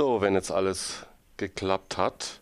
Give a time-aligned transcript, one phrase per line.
[0.00, 1.04] So, wenn jetzt alles
[1.36, 2.40] geklappt hat,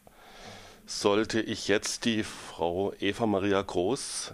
[0.86, 4.32] sollte ich jetzt die Frau Eva Maria Groß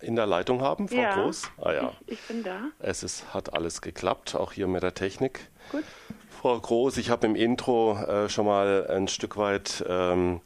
[0.00, 1.44] in der Leitung haben, Frau ja, Groß?
[1.62, 2.64] Ah ja, ich, ich, bin da.
[2.78, 5.48] Es ist, hat alles geklappt, auch hier mit der Technik.
[5.72, 5.82] Gut.
[6.28, 10.42] Frau Groß, ich habe im Intro äh, schon mal ein Stück weit ähm,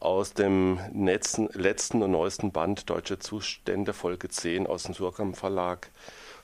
[0.00, 5.90] aus dem letzten, letzten und neuesten Band Deutsche Zustände, Folge 10 aus dem Surkamp Verlag,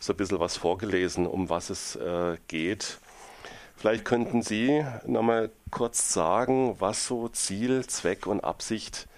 [0.00, 2.98] so ein bisschen was vorgelesen, um was es äh, geht.
[3.79, 9.09] Vielleicht könnten Sie nochmal kurz sagen, was so Ziel, Zweck und Absicht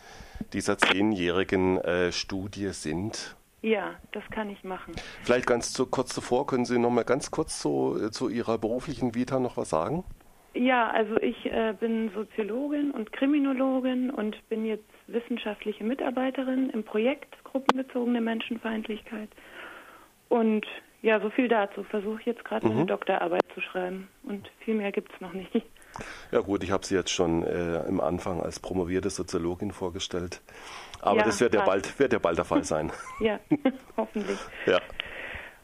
[0.53, 3.37] dieser zehnjährigen äh, Studie sind.
[3.63, 4.95] Ja, das kann ich machen.
[5.23, 8.59] Vielleicht ganz zu, kurz zuvor, können Sie noch mal ganz kurz so, äh, zu Ihrer
[8.59, 10.05] beruflichen Vita noch was sagen?
[10.53, 17.33] Ja, also ich äh, bin Soziologin und Kriminologin und bin jetzt wissenschaftliche Mitarbeiterin im Projekt
[17.45, 19.31] Gruppenbezogene Menschenfeindlichkeit.
[20.29, 20.67] Und
[21.03, 21.83] ja, so viel dazu.
[21.85, 22.75] Versuche jetzt gerade mhm.
[22.75, 25.63] meine Doktorarbeit zu schreiben und viel mehr gibt es noch nicht.
[26.31, 30.41] Ja gut, ich habe sie jetzt schon äh, im Anfang als promovierte Soziologin vorgestellt.
[31.01, 32.93] Aber ja, das wird ja, bald, wird ja bald der Fall sein.
[33.21, 33.41] ja,
[33.97, 34.39] hoffentlich.
[34.67, 34.81] Ja.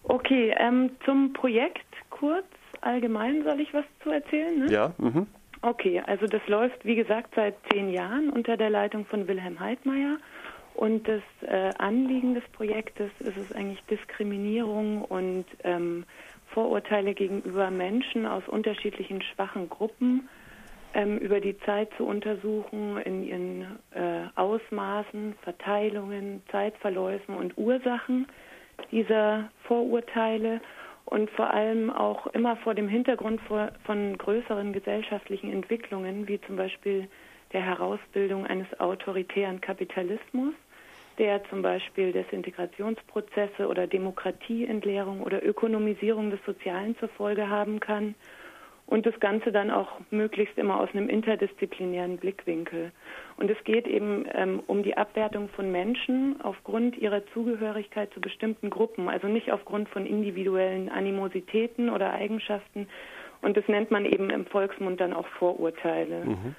[0.03, 2.47] Okay, ähm, zum Projekt kurz
[2.81, 4.59] allgemein soll ich was zu erzählen?
[4.61, 4.73] Ne?
[4.73, 4.93] Ja.
[4.99, 5.27] Mhm.
[5.63, 10.19] Okay, also das läuft, wie gesagt, seit zehn Jahren unter der Leitung von Wilhelm Heidmeier.
[10.77, 16.05] Und das äh, Anliegen des Projektes ist es eigentlich Diskriminierung und ähm,
[16.49, 20.29] Vorurteile gegenüber Menschen aus unterschiedlichen schwachen Gruppen
[20.93, 28.27] ähm, über die Zeit zu untersuchen in ihren äh, Ausmaßen, Verteilungen, Zeitverläufen und Ursachen
[28.91, 30.61] dieser Vorurteile
[31.07, 33.41] und vor allem auch immer vor dem Hintergrund
[33.85, 37.09] von größeren gesellschaftlichen Entwicklungen, wie zum Beispiel
[37.55, 40.53] der Herausbildung eines autoritären Kapitalismus
[41.19, 48.15] der zum Beispiel Desintegrationsprozesse oder Demokratieentleerung oder Ökonomisierung des Sozialen zur Folge haben kann
[48.87, 52.93] und das Ganze dann auch möglichst immer aus einem interdisziplinären Blickwinkel.
[53.37, 58.71] Und es geht eben ähm, um die Abwertung von Menschen aufgrund ihrer Zugehörigkeit zu bestimmten
[58.71, 62.89] Gruppen, also nicht aufgrund von individuellen Animositäten oder Eigenschaften.
[63.43, 66.25] Und das nennt man eben im Volksmund dann auch Vorurteile.
[66.25, 66.55] Mhm.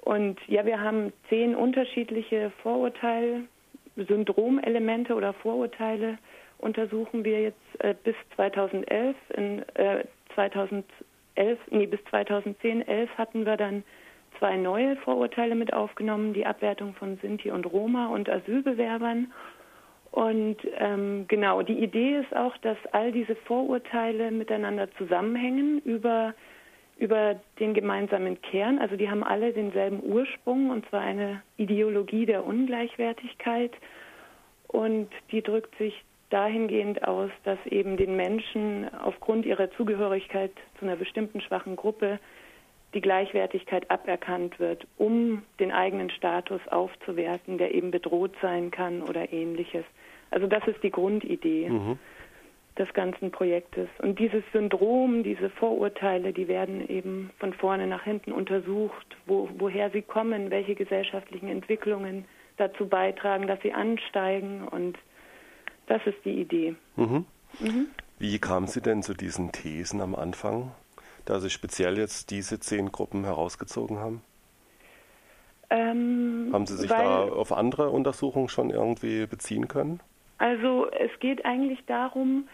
[0.00, 3.44] Und ja, wir haben zehn unterschiedliche Vorurteile
[3.96, 6.18] Syndromelemente oder Vorurteile
[6.58, 9.16] untersuchen wir jetzt äh, bis 2011.
[9.36, 10.84] In äh, 2011,
[11.70, 13.84] nee, bis 2010, 11 hatten wir dann
[14.38, 19.32] zwei neue Vorurteile mit aufgenommen, die Abwertung von Sinti und Roma und Asylbewerbern.
[20.10, 26.34] Und ähm, genau, die Idee ist auch, dass all diese Vorurteile miteinander zusammenhängen über
[26.96, 28.78] über den gemeinsamen Kern.
[28.78, 33.72] Also die haben alle denselben Ursprung, und zwar eine Ideologie der Ungleichwertigkeit.
[34.68, 40.96] Und die drückt sich dahingehend aus, dass eben den Menschen aufgrund ihrer Zugehörigkeit zu einer
[40.96, 42.18] bestimmten schwachen Gruppe
[42.92, 49.32] die Gleichwertigkeit aberkannt wird, um den eigenen Status aufzuwerten, der eben bedroht sein kann oder
[49.32, 49.84] ähnliches.
[50.30, 51.70] Also das ist die Grundidee.
[51.70, 51.98] Mhm
[52.78, 53.88] des ganzen Projektes.
[53.98, 59.90] Und dieses Syndrom, diese Vorurteile, die werden eben von vorne nach hinten untersucht, wo, woher
[59.90, 62.24] sie kommen, welche gesellschaftlichen Entwicklungen
[62.56, 64.66] dazu beitragen, dass sie ansteigen.
[64.66, 64.98] Und
[65.86, 66.74] das ist die Idee.
[66.96, 67.26] Mhm.
[67.60, 67.86] Mhm.
[68.18, 70.72] Wie kamen Sie denn zu diesen Thesen am Anfang,
[71.24, 74.22] da Sie speziell jetzt diese zehn Gruppen herausgezogen haben?
[75.70, 80.00] Ähm, haben Sie sich da auf andere Untersuchungen schon irgendwie beziehen können?
[80.38, 82.48] Also es geht eigentlich darum,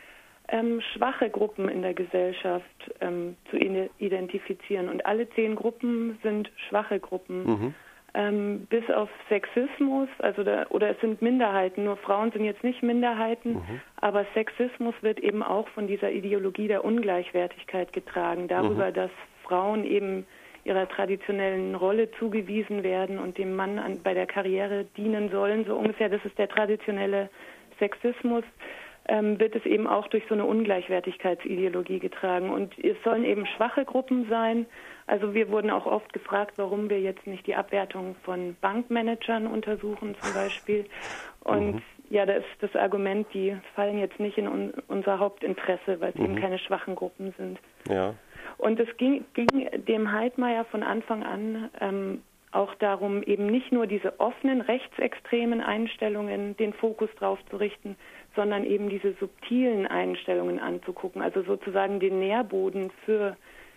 [0.51, 2.65] ähm, schwache Gruppen in der Gesellschaft
[3.01, 4.89] ähm, zu identifizieren.
[4.89, 7.45] Und alle zehn Gruppen sind schwache Gruppen.
[7.45, 7.75] Mhm.
[8.13, 12.83] Ähm, bis auf Sexismus, also da, oder es sind Minderheiten, nur Frauen sind jetzt nicht
[12.83, 13.81] Minderheiten, mhm.
[14.01, 18.95] aber Sexismus wird eben auch von dieser Ideologie der Ungleichwertigkeit getragen, darüber, mhm.
[18.95, 19.11] dass
[19.45, 20.27] Frauen eben
[20.65, 25.77] ihrer traditionellen Rolle zugewiesen werden und dem Mann an, bei der Karriere dienen sollen, so
[25.77, 26.09] ungefähr.
[26.09, 27.31] Das ist der traditionelle
[27.79, 28.43] Sexismus
[29.11, 32.51] wird es eben auch durch so eine Ungleichwertigkeitsideologie getragen.
[32.51, 34.67] Und es sollen eben schwache Gruppen sein.
[35.07, 40.15] Also wir wurden auch oft gefragt, warum wir jetzt nicht die Abwertung von Bankmanagern untersuchen
[40.21, 40.87] zum Beispiel.
[41.43, 41.83] Und mhm.
[42.11, 46.15] ja, da ist das Argument, die fallen jetzt nicht in un unser Hauptinteresse, weil es
[46.17, 46.25] mhm.
[46.27, 47.59] eben keine schwachen Gruppen sind.
[47.89, 48.15] Ja.
[48.59, 52.23] Und es ging, ging dem Heidmeier von Anfang an ähm,
[52.53, 57.97] auch darum, eben nicht nur diese offenen rechtsextremen Einstellungen den Fokus drauf zu richten,
[58.41, 63.37] sondern eben diese subtilen Einstellungen anzugucken, also sozusagen den Nährboden für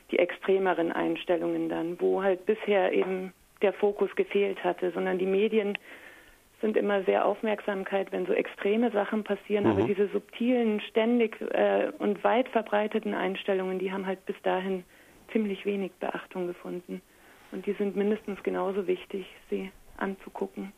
[0.10, 5.78] die extremeren Einstellungen dann, wo halt bisher eben der Fokus gefehlt hatte, sondern die Medien
[6.62, 9.72] sind immer sehr Aufmerksamkeit, wenn so extreme Sachen passieren, mhm.
[9.72, 14.86] aber diese subtilen, ständig äh, und weit verbreiteten Einstellungen, die haben halt bis dahin
[15.34, 17.02] ziemlich wenig Beachtung gefunden.
[17.52, 20.72] Und die sind mindestens genauso wichtig, sie anzugucken.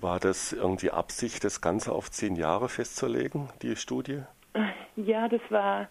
[0.00, 4.22] War das irgendwie Absicht, das Ganze auf zehn Jahre festzulegen, die Studie?
[4.96, 5.88] Ja, das war,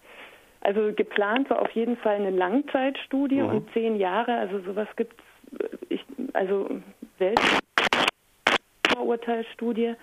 [0.60, 3.48] also geplant war auf jeden Fall eine Langzeitstudie mhm.
[3.48, 5.14] und zehn Jahre, also sowas gibt
[5.88, 6.00] es,
[6.32, 6.68] also
[7.18, 9.94] Weltvorurteilsstudie.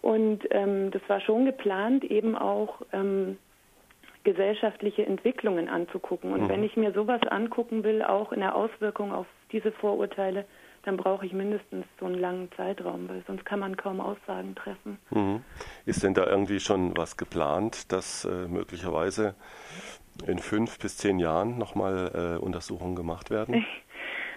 [0.00, 3.38] Und ähm, das war schon geplant, eben auch ähm,
[4.24, 6.32] gesellschaftliche Entwicklungen anzugucken.
[6.32, 6.48] Und mhm.
[6.48, 10.44] wenn ich mir sowas angucken will, auch in der Auswirkung auf diese Vorurteile,
[10.84, 14.98] dann brauche ich mindestens so einen langen Zeitraum, weil sonst kann man kaum Aussagen treffen.
[15.10, 15.42] Mhm.
[15.86, 19.34] Ist denn da irgendwie schon was geplant, dass äh, möglicherweise
[20.26, 23.64] in fünf bis zehn Jahren nochmal äh, Untersuchungen gemacht werden?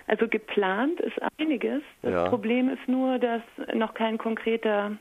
[0.09, 1.81] Also geplant ist einiges.
[2.01, 2.29] Das ja.
[2.29, 3.41] Problem ist nur, dass
[3.73, 4.93] noch kein konkreter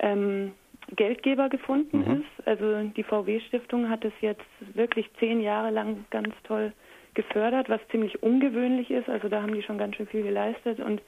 [0.00, 0.50] ähm,
[0.96, 2.16] Geldgeber gefunden mhm.
[2.22, 2.46] ist.
[2.48, 4.42] Also die VW-Stiftung hat es jetzt
[4.74, 6.72] wirklich zehn Jahre lang ganz toll
[7.14, 9.08] gefördert, was ziemlich ungewöhnlich ist.
[9.08, 11.00] Also da haben die schon ganz schön viel geleistet und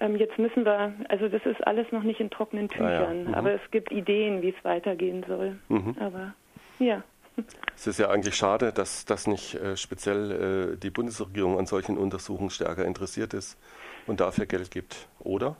[0.00, 3.28] ähm, jetzt müssen wir, also das ist alles noch nicht in trockenen Tüchern, ah ja.
[3.28, 3.34] mhm.
[3.34, 5.58] aber es gibt Ideen, wie es weitergehen soll.
[5.68, 5.96] Mhm.
[6.00, 6.34] Aber
[6.78, 7.02] ja.
[7.74, 11.96] Es ist ja eigentlich schade, dass, dass nicht äh, speziell äh, die Bundesregierung an solchen
[11.96, 13.58] Untersuchungen stärker interessiert ist
[14.06, 15.56] und dafür Geld gibt, oder?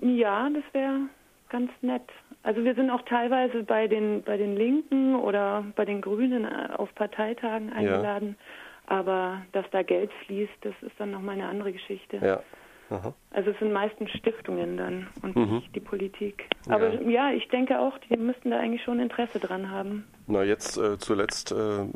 [0.00, 1.00] Ja, das wäre
[1.48, 2.08] ganz nett.
[2.42, 6.72] Also wir sind auch teilweise bei den bei den Linken oder bei den Grünen äh,
[6.76, 8.36] auf Parteitagen eingeladen.
[8.38, 8.44] Ja.
[8.86, 12.18] Aber dass da Geld fließt, das ist dann nochmal eine andere Geschichte.
[12.18, 12.42] Ja.
[12.88, 13.12] Aha.
[13.30, 15.56] Also es sind meistens Stiftungen dann und mhm.
[15.56, 16.48] nicht die Politik.
[16.68, 17.00] Aber ja.
[17.08, 17.30] ja.
[17.32, 20.06] ich denke auch, die müssten da eigentlich schon Interesse dran haben.
[20.28, 21.86] Na, jetzt äh, zuletzt äh,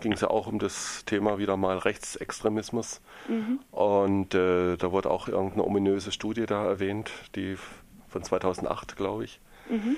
[0.00, 3.00] ging es ja auch um das Thema wieder mal Rechtsextremismus.
[3.28, 3.58] Mhm.
[3.72, 7.56] Und äh, da wurde auch irgendeine ominöse Studie da erwähnt, die
[8.08, 9.40] von 2008, glaube ich.
[9.68, 9.96] Mhm.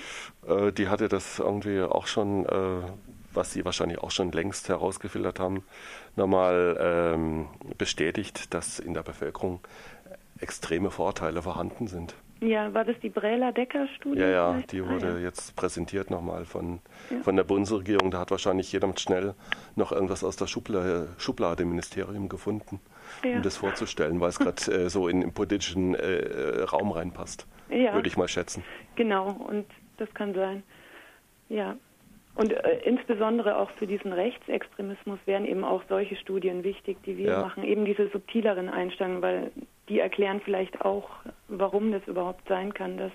[0.48, 2.82] Äh, die hatte das irgendwie auch schon äh,
[3.32, 5.64] was Sie wahrscheinlich auch schon längst herausgefiltert haben,
[6.16, 7.48] nochmal ähm,
[7.78, 9.60] bestätigt, dass in der Bevölkerung
[10.40, 12.14] extreme Vorteile vorhanden sind.
[12.40, 14.18] Ja, war das die Brähler-Decker-Studie?
[14.18, 15.18] Ja, ja, die wurde ah, ja.
[15.18, 16.80] jetzt präsentiert nochmal von,
[17.10, 17.20] ja.
[17.22, 18.10] von der Bundesregierung.
[18.10, 19.34] Da hat wahrscheinlich jeder schnell
[19.76, 22.80] noch irgendwas aus der Schublade, Schublade im Ministerium gefunden,
[23.22, 23.36] ja.
[23.36, 27.46] um das vorzustellen, weil es gerade äh, so in den politischen äh, äh, Raum reinpasst,
[27.68, 28.64] würde ich mal schätzen.
[28.96, 29.66] Genau, und
[29.98, 30.62] das kann sein.
[31.50, 31.76] Ja,
[32.40, 37.32] und äh, insbesondere auch für diesen Rechtsextremismus wären eben auch solche Studien wichtig, die wir
[37.32, 37.42] ja.
[37.42, 39.52] machen, eben diese subtileren Einstellungen, weil
[39.90, 41.10] die erklären vielleicht auch,
[41.48, 43.12] warum das überhaupt sein kann, dass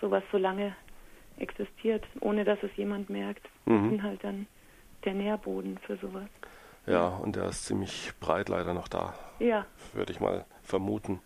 [0.00, 0.76] sowas so lange
[1.38, 3.44] existiert, ohne dass es jemand merkt.
[3.64, 3.72] Mhm.
[3.74, 4.46] Das sind halt dann
[5.04, 6.28] der Nährboden für sowas.
[6.86, 9.14] Ja, und der ist ziemlich breit leider noch da.
[9.40, 9.66] Ja.
[9.94, 11.18] Würde ich mal vermuten.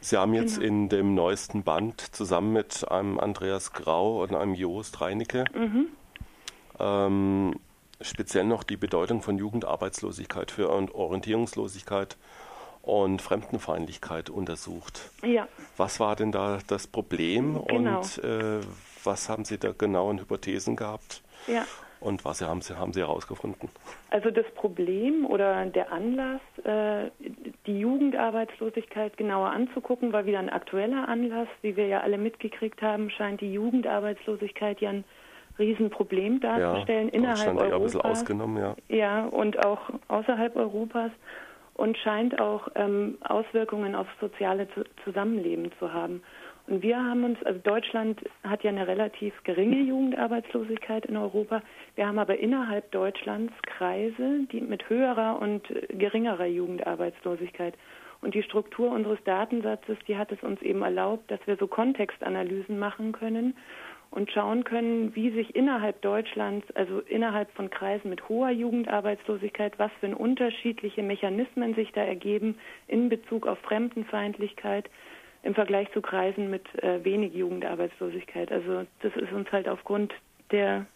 [0.00, 0.68] Sie haben jetzt genau.
[0.68, 5.88] in dem neuesten Band zusammen mit einem Andreas Grau und einem Joost Reinecke mhm
[6.80, 7.54] ähm,
[8.00, 12.16] speziell noch die Bedeutung von Jugendarbeitslosigkeit für Orientierungslosigkeit
[12.82, 15.10] und Fremdenfeindlichkeit untersucht.
[15.22, 15.46] Ja.
[15.76, 17.98] Was war denn da das Problem genau.
[17.98, 18.60] und äh,
[19.04, 21.22] was haben Sie da genau in Hypothesen gehabt?
[21.46, 21.64] Ja.
[22.00, 23.68] Und was haben Sie, haben Sie herausgefunden?
[24.10, 27.10] Also das Problem oder der Anlass, äh,
[27.66, 31.48] die Jugendarbeitslosigkeit genauer anzugucken, war wieder ein aktueller Anlass.
[31.60, 35.04] Wie wir ja alle mitgekriegt haben, scheint die Jugendarbeitslosigkeit ja ein
[35.58, 37.68] Riesenproblem darzustellen ja, innerhalb Europas.
[37.68, 38.76] Ja, ein bisschen ausgenommen, ja.
[38.88, 41.10] Ja, und auch außerhalb Europas
[41.74, 44.68] und scheint auch ähm, Auswirkungen aufs soziale
[45.04, 46.22] Zusammenleben zu haben.
[46.66, 51.62] Und wir haben uns, also Deutschland hat ja eine relativ geringe Jugendarbeitslosigkeit in Europa.
[51.94, 57.74] Wir haben aber innerhalb Deutschlands Kreise, die mit höherer und geringerer Jugendarbeitslosigkeit.
[58.20, 62.78] Und die Struktur unseres Datensatzes, die hat es uns eben erlaubt, dass wir so Kontextanalysen
[62.78, 63.56] machen können
[64.10, 69.90] und schauen können, wie sich innerhalb Deutschlands, also innerhalb von Kreisen mit hoher Jugendarbeitslosigkeit, was
[70.00, 74.88] für unterschiedliche Mechanismen sich da ergeben in Bezug auf Fremdenfeindlichkeit
[75.42, 78.50] im Vergleich zu Kreisen mit äh, wenig Jugendarbeitslosigkeit.
[78.50, 80.12] Also das ist uns halt aufgrund
[80.50, 80.86] der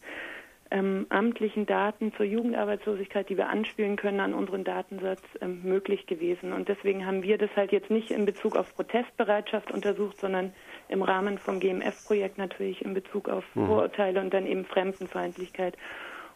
[0.73, 6.53] ähm, amtlichen Daten zur Jugendarbeitslosigkeit, die wir anspielen können an unseren Datensatz, ähm, möglich gewesen.
[6.53, 10.55] Und deswegen haben wir das halt jetzt nicht in Bezug auf Protestbereitschaft untersucht, sondern
[10.93, 13.67] im Rahmen vom GMF-Projekt natürlich in Bezug auf mhm.
[13.67, 15.77] Vorurteile und dann eben Fremdenfeindlichkeit.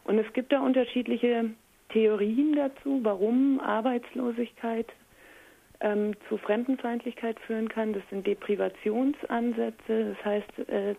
[0.05, 1.51] Und es gibt da unterschiedliche
[1.91, 4.87] Theorien dazu, warum Arbeitslosigkeit
[5.81, 7.93] ähm, zu Fremdenfeindlichkeit führen kann.
[7.93, 10.95] Das sind Deprivationsansätze, das heißt, äh,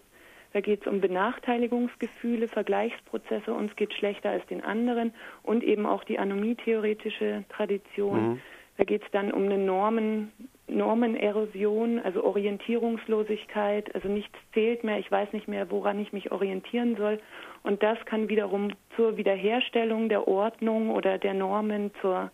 [0.54, 6.04] da geht es um Benachteiligungsgefühle, Vergleichsprozesse, uns geht schlechter als den anderen und eben auch
[6.04, 8.30] die anomietheoretische Tradition.
[8.30, 8.42] Mhm.
[8.78, 10.32] Da geht es dann um eine Normen,
[10.68, 16.96] Normenerosion, also Orientierungslosigkeit, also nichts zählt mehr, ich weiß nicht mehr, woran ich mich orientieren
[16.98, 17.20] soll.
[17.64, 22.32] Und das kann wiederum zur Wiederherstellung der Ordnung oder der Normen, zur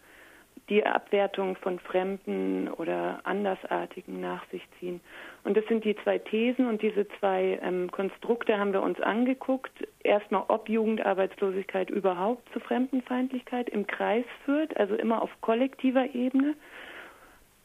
[0.69, 5.01] die Abwertung von Fremden oder Andersartigen nach sich ziehen.
[5.43, 9.71] Und das sind die zwei Thesen und diese zwei ähm, Konstrukte haben wir uns angeguckt.
[10.03, 16.55] Erstmal, ob Jugendarbeitslosigkeit überhaupt zu Fremdenfeindlichkeit im Kreis führt, also immer auf kollektiver Ebene.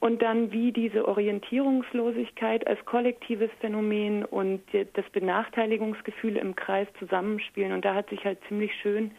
[0.00, 7.72] Und dann, wie diese Orientierungslosigkeit als kollektives Phänomen und das Benachteiligungsgefühl im Kreis zusammenspielen.
[7.72, 9.10] Und da hat sich halt ziemlich schön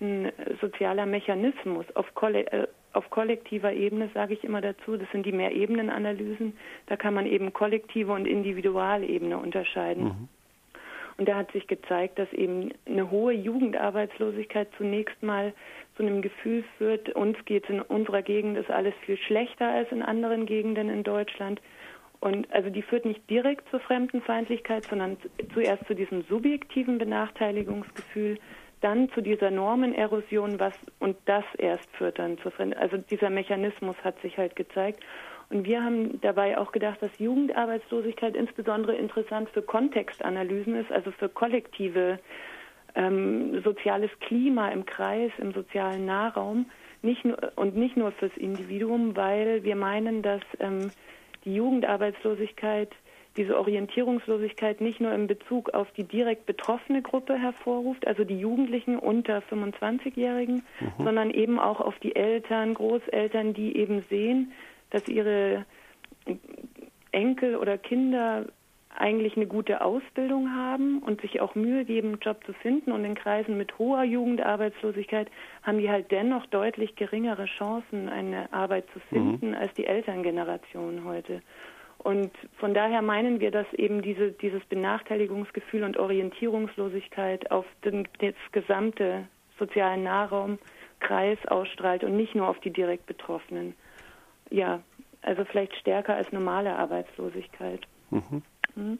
[0.00, 5.32] ein sozialer Mechanismus auf, äh, auf kollektiver Ebene, sage ich immer dazu, das sind die
[5.32, 6.56] Mehrebenenanalysen,
[6.86, 10.04] da kann man eben kollektive und Individualebene unterscheiden.
[10.04, 10.28] Mhm.
[11.20, 15.52] Und da hat sich gezeigt, dass eben eine hohe Jugendarbeitslosigkeit zunächst mal
[15.94, 20.00] zu einem Gefühl führt, uns geht in unserer Gegend ist alles viel schlechter als in
[20.00, 21.60] anderen Gegenden in Deutschland.
[22.20, 25.18] Und also die führt nicht direkt zur Fremdenfeindlichkeit, sondern
[25.52, 28.38] zuerst zu diesem subjektiven Benachteiligungsgefühl,
[28.80, 32.98] dann zu dieser Normenerosion, was und das erst führt dann zur Fremdenfeindlichkeit.
[32.98, 35.04] Also dieser Mechanismus hat sich halt gezeigt.
[35.50, 41.28] Und wir haben dabei auch gedacht, dass Jugendarbeitslosigkeit insbesondere interessant für Kontextanalysen ist, also für
[41.28, 42.20] kollektive
[42.94, 46.66] ähm, soziales Klima im Kreis, im sozialen Nahraum,
[47.02, 50.90] nicht nur, und nicht nur fürs Individuum, weil wir meinen, dass ähm,
[51.44, 52.90] die Jugendarbeitslosigkeit
[53.36, 58.98] diese Orientierungslosigkeit nicht nur in Bezug auf die direkt betroffene Gruppe hervorruft, also die Jugendlichen
[58.98, 61.04] unter 25-Jährigen, mhm.
[61.04, 64.52] sondern eben auch auf die Eltern, Großeltern, die eben sehen,
[64.90, 65.64] dass ihre
[67.12, 68.46] Enkel oder Kinder
[68.96, 72.92] eigentlich eine gute Ausbildung haben und sich auch Mühe geben, einen Job zu finden.
[72.92, 75.28] Und in Kreisen mit hoher Jugendarbeitslosigkeit
[75.62, 79.54] haben die halt dennoch deutlich geringere Chancen, eine Arbeit zu finden, mhm.
[79.54, 81.40] als die Elterngeneration heute.
[81.98, 88.34] Und von daher meinen wir, dass eben diese, dieses Benachteiligungsgefühl und Orientierungslosigkeit auf den, das
[88.52, 89.28] gesamte
[89.58, 93.74] sozialen Nahraumkreis ausstrahlt und nicht nur auf die direkt Betroffenen.
[94.50, 94.80] Ja,
[95.22, 97.80] also vielleicht stärker als normale Arbeitslosigkeit.
[98.10, 98.42] Mhm.
[98.74, 98.98] Mhm.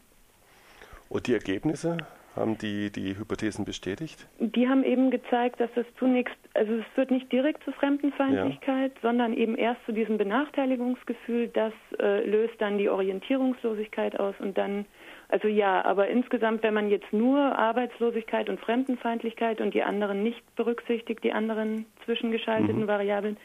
[1.09, 1.99] Und die Ergebnisse?
[2.37, 4.29] Haben die die Hypothesen bestätigt?
[4.39, 9.01] Die haben eben gezeigt, dass es zunächst, also es führt nicht direkt zu Fremdenfeindlichkeit, ja.
[9.03, 11.49] sondern eben erst zu diesem Benachteiligungsgefühl.
[11.49, 14.87] Das äh, löst dann die Orientierungslosigkeit aus und dann,
[15.29, 20.55] also ja, aber insgesamt, wenn man jetzt nur Arbeitslosigkeit und Fremdenfeindlichkeit und die anderen nicht
[20.55, 22.87] berücksichtigt, die anderen zwischengeschalteten mhm.
[22.87, 23.37] Variablen,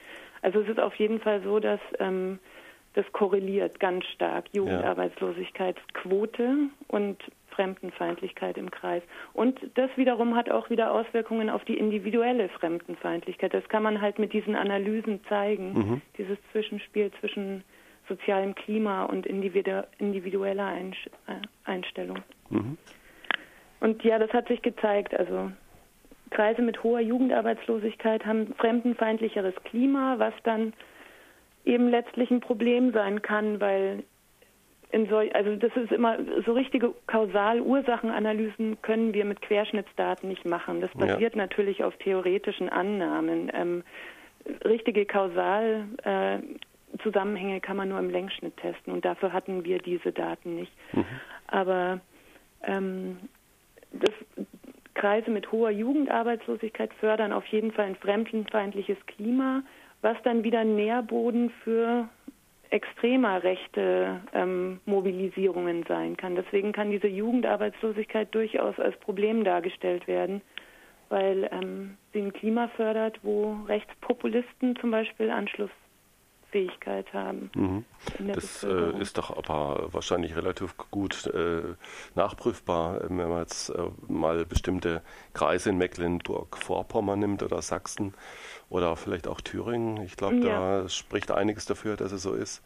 [0.45, 2.39] also es ist auf jeden Fall so, dass ähm,
[2.93, 7.17] das korreliert ganz stark, Jugendarbeitslosigkeitsquote und
[7.49, 9.01] Fremdenfeindlichkeit im Kreis.
[9.33, 13.55] Und das wiederum hat auch wieder Auswirkungen auf die individuelle Fremdenfeindlichkeit.
[13.55, 16.03] Das kann man halt mit diesen Analysen zeigen, mhm.
[16.17, 17.63] dieses Zwischenspiel zwischen
[18.07, 20.91] sozialem Klima und individueller äh,
[21.63, 22.19] Einstellung.
[22.51, 22.77] Mhm.
[23.79, 25.17] Und ja, das hat sich gezeigt.
[25.17, 25.49] Also
[26.31, 30.73] Kreise mit hoher Jugendarbeitslosigkeit haben fremdenfeindlicheres Klima, was dann
[31.65, 34.03] eben letztlich ein Problem sein kann, weil
[34.91, 40.79] in so, also das ist immer so richtige Kausal-Ursachenanalysen können wir mit Querschnittsdaten nicht machen.
[40.79, 41.41] Das basiert ja.
[41.41, 43.51] natürlich auf theoretischen Annahmen.
[43.53, 43.83] Ähm,
[44.63, 50.55] richtige Kausalzusammenhänge äh, kann man nur im Längsschnitt testen und dafür hatten wir diese Daten
[50.55, 50.71] nicht.
[50.93, 51.05] Mhm.
[51.47, 51.99] Aber
[52.63, 53.17] ähm,
[53.91, 54.13] das,
[54.95, 59.61] Kreise mit hoher Jugendarbeitslosigkeit fördern auf jeden Fall ein fremdenfeindliches Klima,
[60.01, 62.09] was dann wieder Nährboden für
[62.69, 66.35] extremer rechte ähm, Mobilisierungen sein kann.
[66.35, 70.41] Deswegen kann diese Jugendarbeitslosigkeit durchaus als Problem dargestellt werden,
[71.09, 75.29] weil ähm, sie ein Klima fördert, wo Rechtspopulisten zum Beispiel
[76.55, 77.49] Anschlussfähigkeit haben.
[77.55, 77.85] Mhm.
[78.33, 81.75] Das äh, ist doch aber wahrscheinlich relativ gut äh,
[82.15, 85.01] nachprüfbar, wenn man jetzt äh, mal bestimmte
[85.33, 88.13] Kreise in Mecklenburg-Vorpommern nimmt oder Sachsen
[88.69, 90.03] oder vielleicht auch Thüringen.
[90.03, 90.81] Ich glaube, ja.
[90.81, 92.63] da spricht einiges dafür, dass es so ist,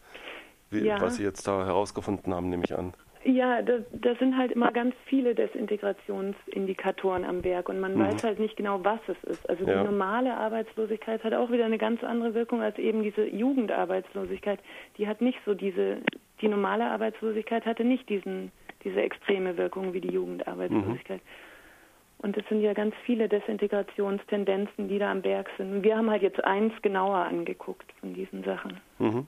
[0.70, 1.00] wie, ja.
[1.00, 2.94] was Sie jetzt da herausgefunden haben, nehme ich an.
[3.22, 8.00] Ja, da, da sind halt immer ganz viele Desintegrationsindikatoren am Werk und man mhm.
[8.00, 9.48] weiß halt nicht genau, was es ist.
[9.48, 14.58] Also die normale Arbeitslosigkeit hat auch wieder eine ganz andere Wirkung als eben diese Jugendarbeitslosigkeit.
[14.96, 15.98] Die hat nicht so diese,
[16.40, 18.52] die normale Arbeitslosigkeit hatte nicht diesen,
[18.84, 21.20] diese extreme Wirkung wie die Jugendarbeitslosigkeit.
[21.20, 22.26] Mhm.
[22.26, 25.82] Und es sind ja ganz viele Desintegrationstendenzen, die da am Berg sind.
[25.82, 28.80] wir haben halt jetzt eins genauer angeguckt von diesen Sachen.
[28.98, 29.26] Mhm.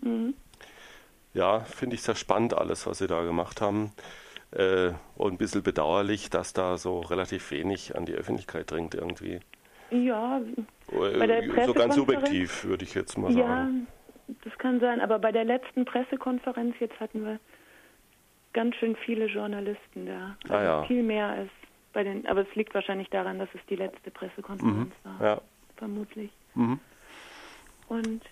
[0.00, 0.34] Mhm.
[1.36, 3.92] Ja, finde ich sehr spannend alles, was Sie da gemacht haben.
[4.52, 9.40] Äh, und ein bisschen bedauerlich, dass da so relativ wenig an die Öffentlichkeit dringt irgendwie.
[9.90, 10.40] Ja,
[10.90, 13.86] äh, bei der so ganz subjektiv würde ich jetzt mal sagen.
[14.28, 15.02] Ja, das kann sein.
[15.02, 17.38] Aber bei der letzten Pressekonferenz jetzt hatten wir
[18.54, 20.36] ganz schön viele Journalisten da.
[20.44, 20.84] Also ah, ja.
[20.84, 21.50] Viel mehr als
[21.92, 25.20] bei den, aber es liegt wahrscheinlich daran, dass es die letzte Pressekonferenz mhm.
[25.20, 25.26] war.
[25.26, 25.40] Ja.
[25.76, 26.30] Vermutlich.
[26.54, 26.80] Mhm.
[27.88, 28.22] Und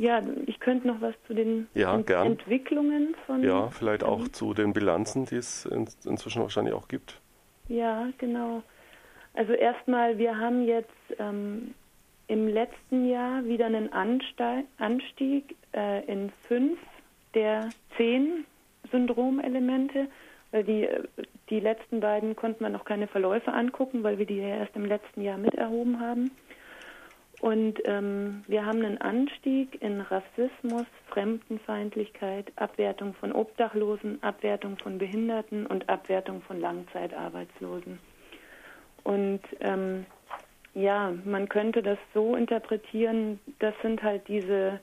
[0.00, 2.26] ja, ich könnte noch was zu den ja, Ent gern.
[2.26, 3.44] Entwicklungen von.
[3.44, 7.20] Ja, vielleicht auch zu den Bilanzen, die es in, inzwischen wahrscheinlich auch gibt.
[7.68, 8.62] Ja, genau.
[9.34, 10.88] Also erstmal, wir haben jetzt
[11.18, 11.74] ähm,
[12.28, 16.78] im letzten Jahr wieder einen Anstieg äh, in fünf
[17.34, 18.46] der zehn
[18.90, 20.08] Syndromelemente.
[20.50, 20.88] Weil die,
[21.50, 24.86] die letzten beiden konnten wir noch keine Verläufe angucken, weil wir die ja erst im
[24.86, 26.30] letzten Jahr miterhoben haben.
[27.40, 35.64] Und ähm, wir haben einen Anstieg in Rassismus, Fremdenfeindlichkeit, Abwertung von Obdachlosen, Abwertung von Behinderten
[35.66, 37.98] und Abwertung von Langzeitarbeitslosen.
[39.04, 40.04] Und ähm,
[40.74, 44.78] ja, man könnte das so interpretieren, das sind halt diese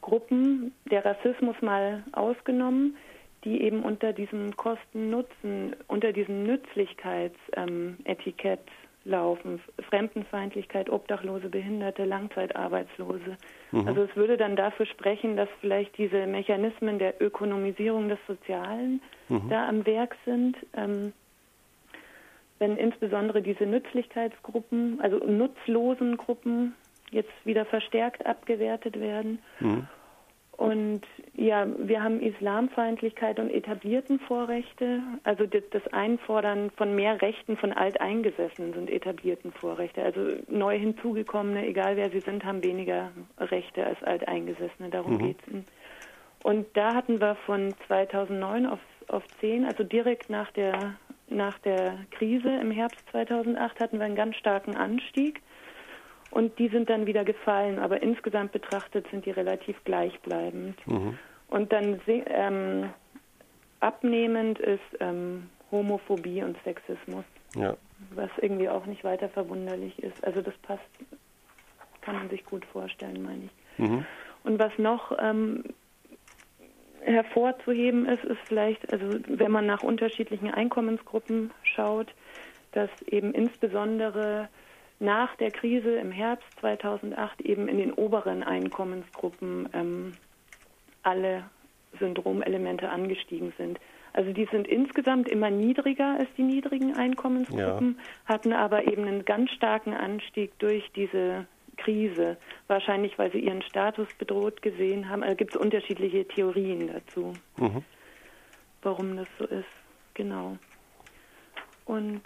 [0.00, 2.96] Gruppen, der Rassismus mal ausgenommen,
[3.44, 8.77] die eben unter diesem Kosten-Nutzen, unter diesem Nützlichkeitsetikett ähm,
[9.08, 9.60] laufen.
[9.88, 13.36] Fremdenfeindlichkeit, Obdachlose, Behinderte, Langzeitarbeitslose.
[13.72, 13.88] Mhm.
[13.88, 19.48] Also es würde dann dafür sprechen, dass vielleicht diese Mechanismen der Ökonomisierung des Sozialen mhm.
[19.48, 20.56] da am Werk sind.
[20.76, 21.12] Ähm,
[22.58, 26.74] wenn insbesondere diese Nützlichkeitsgruppen, also nutzlosen Gruppen,
[27.10, 29.38] jetzt wieder verstärkt abgewertet werden.
[29.60, 29.86] Mhm.
[30.58, 31.02] Und
[31.36, 35.00] ja, wir haben Islamfeindlichkeit und etablierten Vorrechte.
[35.22, 40.02] Also das Einfordern von mehr Rechten von Alteingesessenen sind etablierten Vorrechte.
[40.02, 44.90] Also neu hinzugekommene, egal wer sie sind, haben weniger Rechte als Alteingesessene.
[44.90, 45.18] Darum mhm.
[45.18, 45.64] geht es.
[46.42, 50.96] Und da hatten wir von 2009 auf, auf 10, also direkt nach der,
[51.28, 55.40] nach der Krise im Herbst 2008, hatten wir einen ganz starken Anstieg.
[56.30, 60.86] Und die sind dann wieder gefallen, aber insgesamt betrachtet sind die relativ gleichbleibend.
[60.86, 61.18] Mhm.
[61.48, 62.90] Und dann ähm,
[63.80, 67.76] abnehmend ist ähm, Homophobie und Sexismus, ja.
[68.10, 70.22] was irgendwie auch nicht weiter verwunderlich ist.
[70.24, 70.82] Also das passt,
[72.02, 73.88] kann man sich gut vorstellen, meine ich.
[73.88, 74.04] Mhm.
[74.44, 75.64] Und was noch ähm,
[77.00, 82.12] hervorzuheben ist, ist vielleicht, also wenn man nach unterschiedlichen Einkommensgruppen schaut,
[82.72, 84.48] dass eben insbesondere
[85.00, 90.12] nach der Krise im Herbst 2008 eben in den oberen Einkommensgruppen ähm,
[91.02, 91.44] alle
[91.98, 93.78] Syndromelemente angestiegen sind.
[94.12, 98.34] Also die sind insgesamt immer niedriger als die niedrigen Einkommensgruppen, ja.
[98.34, 102.36] hatten aber eben einen ganz starken Anstieg durch diese Krise.
[102.66, 105.22] Wahrscheinlich, weil sie ihren Status bedroht gesehen haben.
[105.22, 107.84] Also gibt es unterschiedliche Theorien dazu, mhm.
[108.82, 109.68] warum das so ist.
[110.14, 110.56] Genau.
[111.84, 112.22] Und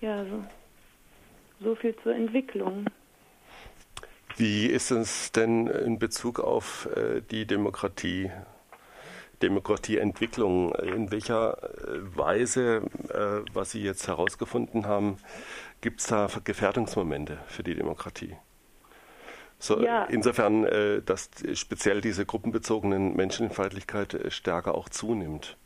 [0.00, 0.44] ja, so
[1.64, 2.86] so viel zur Entwicklung.
[4.36, 8.30] Wie ist es denn in Bezug auf äh, die Demokratie?
[9.42, 10.74] Demokratieentwicklung.
[10.76, 15.18] In welcher äh, Weise, äh, was Sie jetzt herausgefunden haben,
[15.80, 18.36] gibt es da Gefährdungsmomente für die Demokratie?
[19.58, 20.04] So, ja.
[20.04, 20.66] Insofern,
[21.06, 25.56] dass speziell diese gruppenbezogenen Menschenfeindlichkeit stärker auch zunimmt.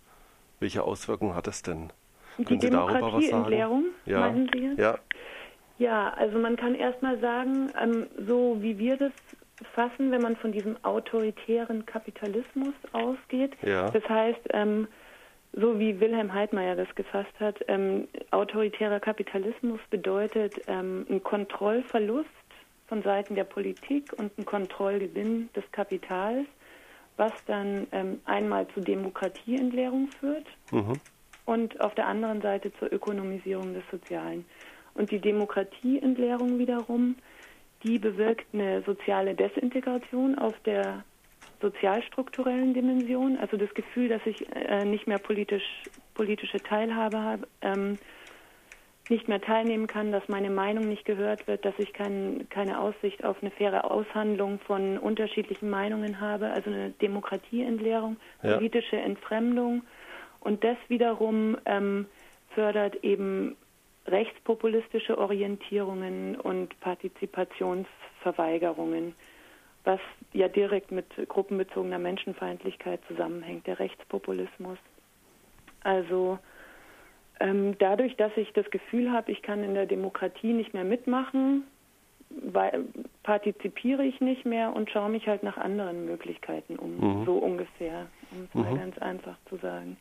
[0.60, 1.90] Welche Auswirkungen hat das denn?
[2.36, 3.86] Können die Sie darüber was sagen?
[4.06, 4.20] Ja.
[4.20, 4.78] meinen Sie jetzt?
[4.78, 4.98] Ja.
[5.78, 9.12] Ja, also man kann erstmal sagen, ähm, so wie wir das
[9.74, 13.90] fassen, wenn man von diesem autoritären Kapitalismus ausgeht, ja.
[13.90, 14.88] das heißt, ähm,
[15.52, 22.28] so wie Wilhelm Heidmeier das gefasst hat, ähm, autoritärer Kapitalismus bedeutet ähm, ein Kontrollverlust
[22.86, 26.46] von Seiten der Politik und ein Kontrollgewinn des Kapitals,
[27.16, 30.94] was dann ähm, einmal zu Demokratieentleerung führt mhm.
[31.44, 34.44] und auf der anderen Seite zur Ökonomisierung des Sozialen.
[34.98, 37.14] Und die Demokratieentleerung wiederum,
[37.84, 41.04] die bewirkt eine soziale Desintegration auf der
[41.60, 45.62] sozialstrukturellen Dimension, also das Gefühl, dass ich äh, nicht mehr politisch,
[46.14, 47.98] politische Teilhabe habe, ähm,
[49.08, 53.24] nicht mehr teilnehmen kann, dass meine Meinung nicht gehört wird, dass ich kein, keine Aussicht
[53.24, 58.54] auf eine faire Aushandlung von unterschiedlichen Meinungen habe, also eine Demokratieentleerung, ja.
[58.54, 59.82] politische Entfremdung.
[60.40, 62.06] Und das wiederum ähm,
[62.54, 63.56] fördert eben
[64.10, 69.14] rechtspopulistische Orientierungen und Partizipationsverweigerungen,
[69.84, 70.00] was
[70.32, 74.78] ja direkt mit gruppenbezogener Menschenfeindlichkeit zusammenhängt, der Rechtspopulismus.
[75.82, 76.38] Also
[77.40, 81.64] ähm, dadurch, dass ich das Gefühl habe, ich kann in der Demokratie nicht mehr mitmachen,
[83.22, 87.24] partizipiere ich nicht mehr und schaue mich halt nach anderen Möglichkeiten um, mhm.
[87.24, 88.62] so ungefähr, um es mhm.
[88.62, 89.96] mal ganz einfach zu sagen.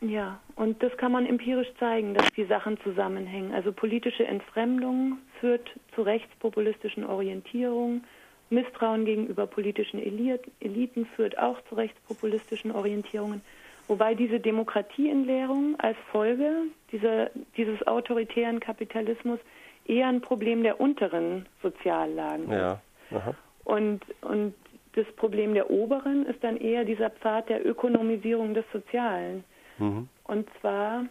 [0.00, 3.52] Ja, und das kann man empirisch zeigen, dass die Sachen zusammenhängen.
[3.52, 8.04] Also politische Entfremdung führt zu rechtspopulistischen Orientierungen.
[8.50, 13.40] Misstrauen gegenüber politischen Eliten führt auch zu rechtspopulistischen Orientierungen.
[13.88, 19.38] Wobei diese Demokratieentleerung als Folge dieser, dieses autoritären Kapitalismus
[19.86, 22.80] eher ein Problem der unteren Soziallagen ja.
[23.10, 23.18] ist.
[23.64, 24.54] Und, und
[24.94, 29.44] das Problem der oberen ist dann eher dieser Pfad der Ökonomisierung des Sozialen.
[29.78, 30.08] Mhm.
[30.24, 31.04] Und zwar,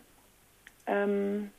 [0.88, 1.52] ähm,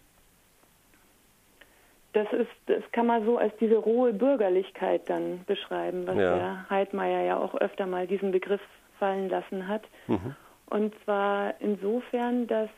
[2.12, 6.37] das ist, das kann man so als diese rohe Bürgerlichkeit dann beschreiben, was ja.
[6.37, 8.61] der Heidmeier ja auch öfter mal diesen Begriff
[8.99, 9.83] fallen lassen hat.
[10.07, 10.35] Mhm.
[10.69, 12.71] Und zwar insofern, dass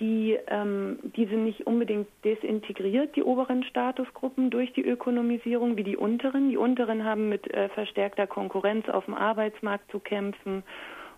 [0.00, 6.50] die ähm, diese nicht unbedingt desintegriert, die oberen Statusgruppen durch die Ökonomisierung wie die unteren.
[6.50, 10.62] Die unteren haben mit äh, verstärkter Konkurrenz auf dem Arbeitsmarkt zu kämpfen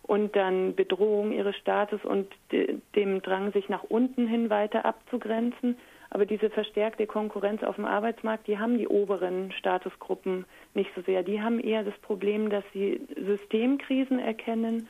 [0.03, 5.77] und dann Bedrohung ihres Status und de dem Drang, sich nach unten hin weiter abzugrenzen.
[6.11, 11.23] Aber diese verstärkte Konkurrenz auf dem Arbeitsmarkt, die haben die oberen Statusgruppen nicht so sehr.
[11.23, 14.89] Die haben eher das Problem, dass sie Systemkrisen erkennen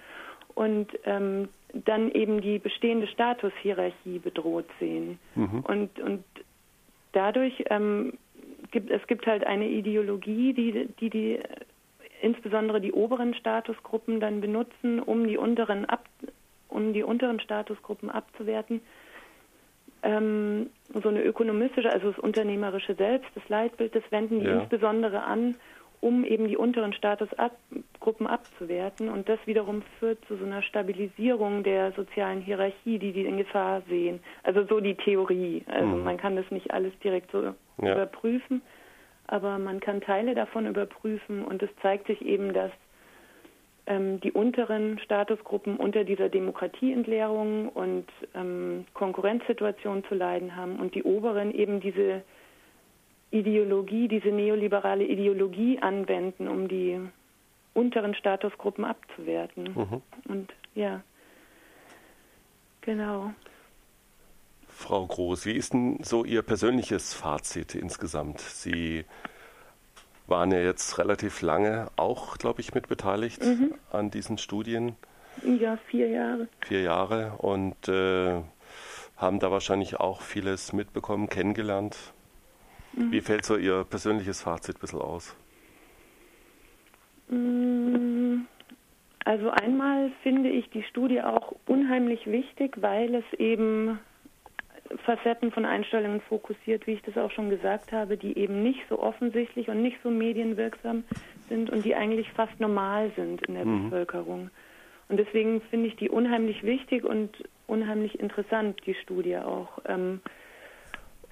[0.54, 5.18] und ähm, dann eben die bestehende Statushierarchie bedroht sehen.
[5.34, 5.60] Mhm.
[5.60, 6.24] Und, und
[7.12, 8.14] dadurch ähm,
[8.70, 11.38] gibt es gibt halt eine Ideologie, die die, die
[12.20, 16.04] insbesondere die oberen Statusgruppen dann benutzen, um die unteren ab,
[16.68, 18.80] um die unteren Statusgruppen abzuwerten.
[20.02, 20.70] Ähm,
[21.02, 24.60] so eine ökonomistische, also das unternehmerische Selbst, das Leitbild, das wenden die ja.
[24.60, 25.56] insbesondere an,
[26.00, 29.10] um eben die unteren Statusgruppen abzuwerten.
[29.10, 33.82] Und das wiederum führt zu so einer Stabilisierung der sozialen Hierarchie, die die in Gefahr
[33.88, 34.20] sehen.
[34.42, 35.62] Also so die Theorie.
[35.66, 36.04] Also mhm.
[36.04, 37.92] man kann das nicht alles direkt so ja.
[37.92, 38.62] überprüfen,
[39.30, 41.44] aber man kann Teile davon überprüfen.
[41.44, 42.72] Und es zeigt sich eben, dass
[43.86, 51.04] ähm, die unteren Statusgruppen unter dieser Demokratieentleerung und ähm, Konkurrenzsituation zu leiden haben und die
[51.04, 52.22] oberen eben diese
[53.30, 56.98] Ideologie, diese neoliberale Ideologie anwenden, um die
[57.72, 59.74] unteren Statusgruppen abzuwerten.
[59.76, 60.02] Mhm.
[60.26, 61.02] Und ja,
[62.80, 63.32] genau.
[64.80, 68.40] Frau Groß, wie ist denn so Ihr persönliches Fazit insgesamt?
[68.40, 69.04] Sie
[70.26, 73.74] waren ja jetzt relativ lange auch, glaube ich, mit beteiligt mhm.
[73.92, 74.96] an diesen Studien.
[75.44, 76.48] Ja, vier Jahre.
[76.66, 78.40] Vier Jahre und äh,
[79.18, 81.98] haben da wahrscheinlich auch vieles mitbekommen, kennengelernt.
[82.94, 83.12] Mhm.
[83.12, 85.36] Wie fällt so Ihr persönliches Fazit ein bisschen aus?
[87.28, 88.46] Mm,
[89.26, 94.00] also einmal finde ich die Studie auch unheimlich wichtig, weil es eben
[95.04, 99.00] Facetten von Einstellungen fokussiert, wie ich das auch schon gesagt habe, die eben nicht so
[99.00, 101.04] offensichtlich und nicht so medienwirksam
[101.48, 103.84] sind und die eigentlich fast normal sind in der mhm.
[103.84, 104.50] Bevölkerung.
[105.08, 107.30] Und deswegen finde ich die unheimlich wichtig und
[107.66, 109.78] unheimlich interessant, die Studie auch.
[109.86, 110.20] Ähm,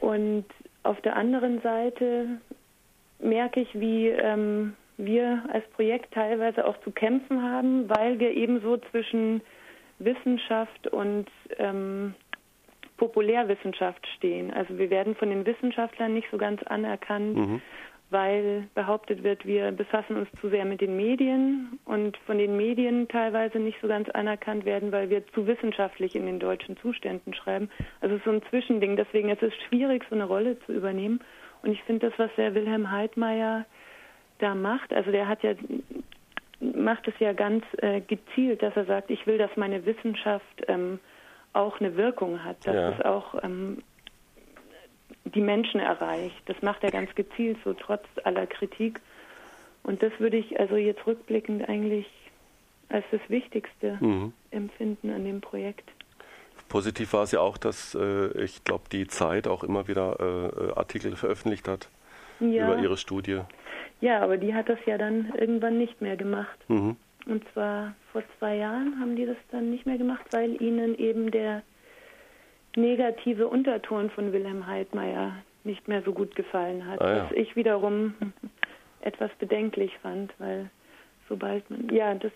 [0.00, 0.46] und
[0.82, 2.40] auf der anderen Seite
[3.20, 8.60] merke ich, wie ähm, wir als Projekt teilweise auch zu kämpfen haben, weil wir eben
[8.60, 9.40] so zwischen
[9.98, 11.26] Wissenschaft und
[11.58, 12.14] ähm,
[12.98, 14.52] Populärwissenschaft stehen.
[14.52, 17.62] Also wir werden von den Wissenschaftlern nicht so ganz anerkannt, mhm.
[18.10, 23.08] weil behauptet wird, wir befassen uns zu sehr mit den Medien und von den Medien
[23.08, 27.70] teilweise nicht so ganz anerkannt werden, weil wir zu wissenschaftlich in den deutschen Zuständen schreiben.
[28.00, 28.96] Also es ist so ein Zwischending.
[28.96, 31.20] Deswegen ist es schwierig, so eine Rolle zu übernehmen.
[31.62, 33.64] Und ich finde das, was der Wilhelm Heidmeier
[34.38, 35.54] da macht, also der hat ja
[36.60, 40.98] macht es ja ganz äh, gezielt, dass er sagt, ich will, dass meine Wissenschaft ähm,
[41.58, 42.90] auch eine Wirkung hat, dass ja.
[42.90, 43.82] es auch ähm,
[45.24, 46.40] die Menschen erreicht.
[46.46, 49.00] Das macht er ganz gezielt, so trotz aller Kritik.
[49.82, 52.06] Und das würde ich also jetzt rückblickend eigentlich
[52.88, 54.32] als das Wichtigste mhm.
[54.50, 55.90] empfinden an dem Projekt.
[56.68, 60.72] Positiv war es ja auch, dass äh, ich glaube, die Zeit auch immer wieder äh,
[60.78, 61.88] Artikel veröffentlicht hat
[62.40, 62.64] ja.
[62.64, 63.40] über ihre Studie.
[64.00, 66.58] Ja, aber die hat das ja dann irgendwann nicht mehr gemacht.
[66.68, 66.96] Mhm.
[67.28, 71.30] Und zwar vor zwei Jahren haben die das dann nicht mehr gemacht, weil ihnen eben
[71.30, 71.62] der
[72.74, 77.00] negative Unterton von Wilhelm Heidmeier nicht mehr so gut gefallen hat.
[77.02, 77.24] Ah, ja.
[77.24, 78.14] Was ich wiederum
[79.02, 80.70] etwas bedenklich fand, weil
[81.28, 82.32] sobald man, ja, das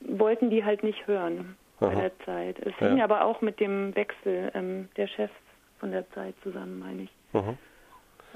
[0.00, 1.88] wollten die halt nicht hören Aha.
[1.88, 2.58] bei der Zeit.
[2.58, 2.88] Es ja.
[2.88, 5.34] hing aber auch mit dem Wechsel ähm, der Chefs
[5.78, 7.10] von der Zeit zusammen, meine ich.
[7.32, 7.54] Aha.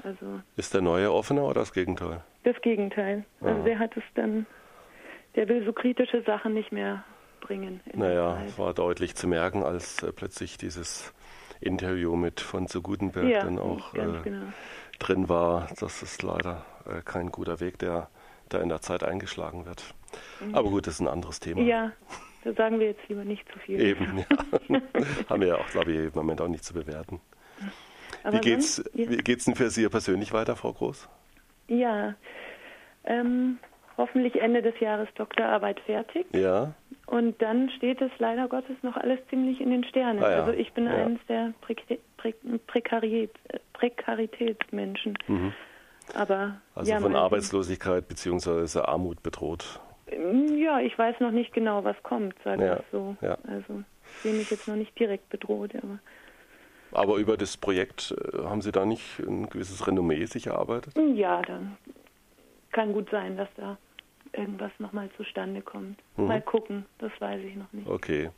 [0.03, 2.21] Also, Ist der neue offener oder das Gegenteil?
[2.43, 3.25] Das Gegenteil.
[3.41, 4.45] Also der hat es dann
[5.37, 7.05] der will so kritische Sachen nicht mehr
[7.39, 7.79] bringen.
[7.93, 11.13] naja, war deutlich zu merken, als äh, plötzlich dieses
[11.61, 14.47] Interview mit von zu Gutenberg ja, dann auch äh, genau.
[14.99, 15.69] drin war.
[15.79, 18.09] Das ist leider äh, kein guter Weg, der
[18.49, 19.93] da in der Zeit eingeschlagen wird.
[20.41, 20.55] Mhm.
[20.55, 21.61] Aber gut, das ist ein anderes Thema.
[21.61, 21.91] Ja,
[22.43, 23.79] da sagen wir jetzt lieber nicht zu viel.
[23.79, 24.81] Eben, ja.
[25.29, 27.21] Haben wir ja auch, glaube ich, im Moment auch nicht zu bewerten.
[28.23, 29.09] Aber wie geht's, sonst, ja.
[29.09, 31.07] wie geht's denn für Sie persönlich weiter, Frau Groß?
[31.67, 32.15] Ja,
[33.03, 33.59] ähm,
[33.97, 36.25] hoffentlich Ende des Jahres Doktorarbeit fertig.
[36.33, 36.73] Ja.
[37.07, 40.23] Und dann steht es leider Gottes noch alles ziemlich in den Sternen.
[40.23, 40.43] Ah ja.
[40.43, 40.91] Also ich bin Ja.
[41.05, 41.97] eines der äh,
[43.73, 45.17] Prekaritätsmenschen.
[45.27, 45.53] Mhm.
[46.13, 48.79] Aber Also ja, von Arbeitslosigkeit bzw.
[48.79, 49.79] Armut bedroht.
[50.55, 53.17] Ja, ich weiß noch nicht genau, was kommt, sagen wir Ja, so.
[53.21, 53.37] ja.
[53.47, 53.83] Also
[54.15, 55.99] ich sehe mich jetzt noch nicht direkt bedroht, aber
[56.93, 60.93] Aber über das Projekt äh, haben Sie da nicht ein gewisses Renommee sich erarbeitet?
[61.15, 61.77] ja, dann
[62.71, 63.77] kann gut sein, dass da
[64.33, 65.99] irgendwas nochmal zustande kommt.
[66.17, 66.27] Mhm.
[66.27, 67.87] Mal gucken, das weiß ich noch nicht.
[67.87, 68.29] Okay.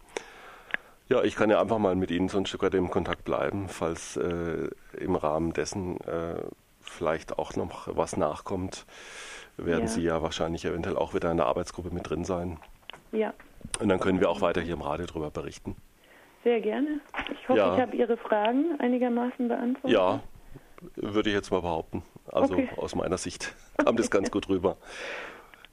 [1.07, 3.67] Ja, ich kann ja einfach mal mit Ihnen so ein Stück weit im Kontakt bleiben,
[3.67, 6.35] falls äh, im Rahmen dessen äh,
[6.81, 8.85] vielleicht auch noch was nachkommt,
[9.57, 9.87] werden Ja.
[9.87, 12.59] Sie ja wahrscheinlich eventuell auch wieder in der Arbeitsgruppe mit drin sein.
[13.11, 13.33] Ja,
[13.79, 15.75] Und dann können wir auch weiter hier im Radio darüber berichten.
[16.43, 17.01] sehr gerne.
[17.33, 17.73] Ich hoffe, Ja.
[17.75, 19.89] ich habe Ihre Fragen einigermaßen beantwortet.
[19.91, 20.21] Ja,
[20.95, 22.03] würde ich jetzt mal behaupten.
[22.31, 22.69] Also Okay.
[22.77, 24.77] aus meiner Sicht kam das ganz gut rüber.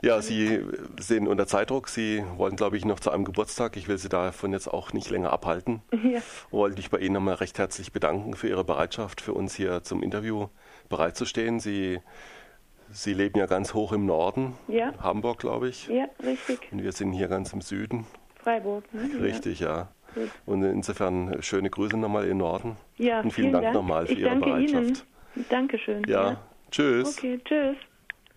[0.02, 0.62] Ja, Sie
[1.00, 1.88] sind unter Zeitdruck.
[1.88, 3.76] Sie wollen, glaube ich, noch zu einem Geburtstag.
[3.76, 5.80] Ich will Sie davon jetzt auch nicht länger abhalten.
[5.92, 9.82] Ja, Wollte mich bei Ihnen nochmal recht herzlich bedanken für Ihre Bereitschaft, für uns hier
[9.82, 10.48] zum Interview
[10.90, 11.60] bereitzustehen.
[11.60, 12.00] Sie,
[12.90, 14.92] Sie leben ja ganz hoch im Norden, Ja.
[15.00, 15.88] Hamburg, glaube ich.
[15.88, 16.68] ja, richtig.
[16.72, 18.06] Und wir sind hier ganz im Süden.
[18.42, 19.08] Freiburg, ne?
[19.20, 19.88] Richtig, ja.
[20.14, 20.30] Gut.
[20.44, 22.76] Und insofern schöne Grüße nochmal in den Norden.
[22.96, 25.04] Ja, Und vielen Dank nochmal für ich Ihre danke Bereitschaft.
[25.34, 25.46] Ihnen.
[25.50, 26.04] Dankeschön.
[26.06, 26.36] Ja,
[26.70, 27.16] tschüss.
[27.18, 27.76] Okay, tschüss.